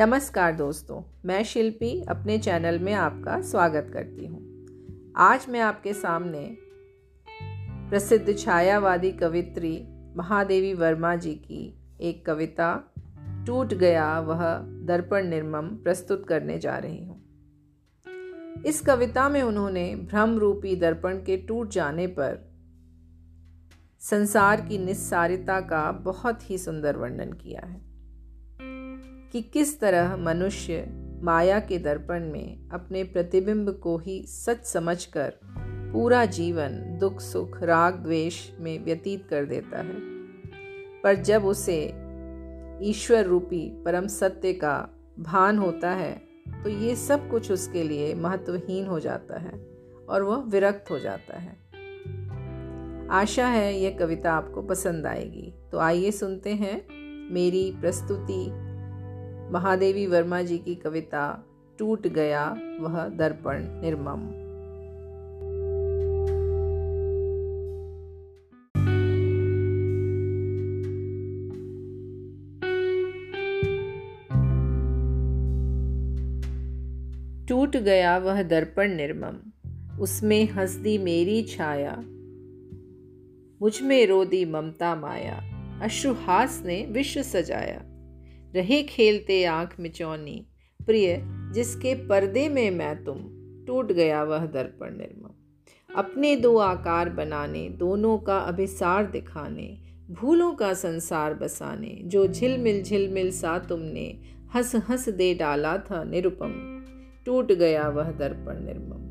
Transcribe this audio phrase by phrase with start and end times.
[0.00, 6.56] नमस्कार दोस्तों, मैं शिल्पी अपने चैनल में आपका स्वागत करती हूँ। आज मैं आपके सामने
[7.90, 12.94] प्रसिद्ध छायावादी कवित्री महादेवी वर्मा जी की एक कविता,
[13.46, 17.20] टूट गया वह दर्पण निर्मम, प्रस्तुत करने जा रही हूँ।
[18.66, 22.52] इस कविता में उन्होंने भ्रम रूपी दर्पण के टूट जाने पर
[24.00, 27.88] संसार की निस्सारिता का बहुत ही सुंदर वर्णन किया है।
[29.32, 30.86] कि किस तरह मनुष्य
[31.22, 35.32] माया के दर्पण में अपने प्रतिबिंब को ही सच समझकर
[35.92, 39.96] पूरा जीवन दुख, सुख, राग, द्वेष में व्यतीत कर देता है।
[41.02, 41.84] पर जब उसे
[42.82, 44.88] ईश्वर रूपी परम सत्य का
[45.18, 46.22] भान होता है
[46.62, 49.66] तो ये सब कुछ उसके लिए महत्वहीन हो जाता है
[50.08, 51.56] और वह विरक्त हो जाता है।
[53.10, 56.86] आशा है यह कविता आपको पसंद आएगी। तो आइए सुनते हैं
[57.32, 58.67] मेरी प्रस्तुति
[59.52, 61.44] महादेवी वर्मा जी की कविता
[61.78, 64.28] टूट गया वह दर्पण निर्मम।
[77.48, 79.36] टूट गया वह दर्पण निर्मम,
[80.00, 81.96] उसमें हंसदी मेरी छाया।
[83.62, 85.36] मुझमें रोदी ममता माया
[85.82, 87.97] अश्रुहास ने विश्व सजाया।
[88.54, 90.46] रहे खेलते आँख मिचौनी।
[90.86, 91.22] प्रिय,
[91.54, 93.16] जिसके पर्दे में मैं तुम,
[93.66, 95.30] टूट गया वह दर्पण निर्मम।
[95.96, 99.78] अपने दो आकार बनाने, दोनों का अभिसार दिखाने,
[100.10, 104.20] भूलों का संसार बसाने, जो झिलमिल झिलमिल सा तुमने
[104.54, 106.84] हंस हंस दे डाला था निरुपम।
[107.26, 109.08] टूट गया वह दर्पण निर्मम।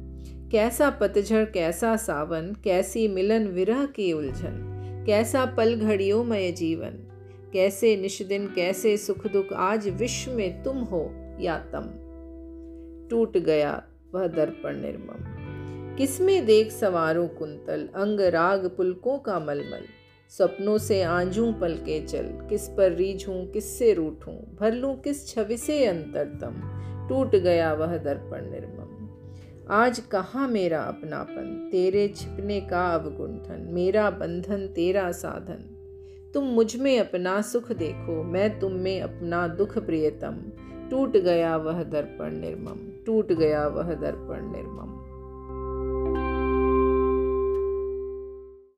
[0.50, 4.74] कैसा पतझड़, कैसा सावन, कैसी मिलन विरह की उलझन,
[5.08, 7.07] कैसा पल घड़ियों मय जीवन।
[7.54, 12.04] कैसे निष्दिन, कैसे सुख दुख आज विश्व में तुम हो या तम।
[13.10, 13.84] टूट गया
[14.14, 15.38] वह दर्पण निर्मम।
[15.96, 19.82] किसमें देख सवारों कुंतल, अंग राग पुलकों का मलमल।
[20.30, 25.58] सपनों से आंजू पल के चल, किस पर रीझूं, किससे रूठूं, भर लूँ किस छवि
[25.58, 26.56] से अंतरतम
[27.10, 28.98] टूट गया वह दर्पण निर्मम।
[29.70, 35.77] आज कहाँ मेरा अपनापन, तेरे छिपने का अवगुंठन, मेरा बंधन, तेरा साधन।
[36.38, 40.36] तुम मुझमें अपना सुख देखो, मैं तुम में अपना दुख प्रियतम।
[40.90, 44.92] टूट गया वह दर्पण निर्मम, टूट गया वह दर्पण निर्मम।